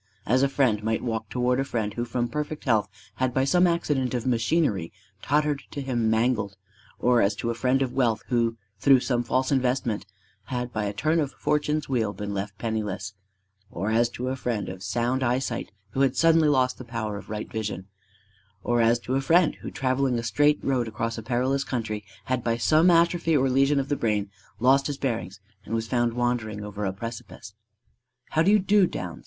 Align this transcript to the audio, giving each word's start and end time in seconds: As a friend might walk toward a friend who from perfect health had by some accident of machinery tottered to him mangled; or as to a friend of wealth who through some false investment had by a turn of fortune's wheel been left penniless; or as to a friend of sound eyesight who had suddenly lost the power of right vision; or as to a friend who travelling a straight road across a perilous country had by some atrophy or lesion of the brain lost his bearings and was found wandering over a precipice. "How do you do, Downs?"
As 0.25 0.41
a 0.41 0.49
friend 0.49 0.83
might 0.83 1.03
walk 1.03 1.29
toward 1.29 1.59
a 1.59 1.63
friend 1.63 1.93
who 1.93 2.05
from 2.05 2.27
perfect 2.27 2.63
health 2.63 2.89
had 3.17 3.35
by 3.35 3.43
some 3.43 3.67
accident 3.67 4.15
of 4.15 4.25
machinery 4.25 4.91
tottered 5.21 5.61
to 5.69 5.79
him 5.79 6.09
mangled; 6.09 6.57
or 6.97 7.21
as 7.21 7.35
to 7.35 7.51
a 7.51 7.53
friend 7.53 7.83
of 7.83 7.93
wealth 7.93 8.23
who 8.29 8.57
through 8.79 9.01
some 9.01 9.21
false 9.21 9.51
investment 9.51 10.07
had 10.45 10.73
by 10.73 10.85
a 10.85 10.91
turn 10.93 11.19
of 11.19 11.33
fortune's 11.33 11.87
wheel 11.87 12.13
been 12.13 12.33
left 12.33 12.57
penniless; 12.57 13.13
or 13.69 13.91
as 13.91 14.09
to 14.09 14.29
a 14.29 14.35
friend 14.35 14.69
of 14.69 14.81
sound 14.81 15.21
eyesight 15.21 15.71
who 15.91 16.01
had 16.01 16.17
suddenly 16.17 16.47
lost 16.47 16.79
the 16.79 16.83
power 16.83 17.17
of 17.17 17.29
right 17.29 17.51
vision; 17.51 17.85
or 18.63 18.81
as 18.81 18.97
to 18.97 19.13
a 19.13 19.21
friend 19.21 19.53
who 19.61 19.69
travelling 19.69 20.17
a 20.17 20.23
straight 20.23 20.57
road 20.63 20.87
across 20.87 21.15
a 21.15 21.21
perilous 21.21 21.63
country 21.63 22.03
had 22.25 22.43
by 22.43 22.57
some 22.57 22.89
atrophy 22.89 23.37
or 23.37 23.51
lesion 23.51 23.79
of 23.79 23.87
the 23.87 23.95
brain 23.95 24.31
lost 24.59 24.87
his 24.87 24.97
bearings 24.97 25.39
and 25.63 25.75
was 25.75 25.85
found 25.87 26.13
wandering 26.13 26.63
over 26.65 26.85
a 26.85 26.91
precipice. 26.91 27.53
"How 28.31 28.41
do 28.41 28.49
you 28.49 28.57
do, 28.57 28.87
Downs?" 28.87 29.19